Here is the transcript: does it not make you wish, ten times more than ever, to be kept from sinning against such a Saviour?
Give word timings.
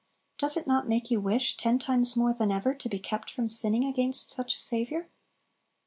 does 0.39 0.57
it 0.57 0.65
not 0.65 0.87
make 0.89 1.11
you 1.11 1.21
wish, 1.21 1.55
ten 1.57 1.77
times 1.77 2.15
more 2.15 2.33
than 2.33 2.51
ever, 2.51 2.73
to 2.73 2.89
be 2.89 2.97
kept 2.97 3.29
from 3.29 3.47
sinning 3.47 3.85
against 3.85 4.31
such 4.31 4.55
a 4.55 4.59
Saviour? 4.59 5.05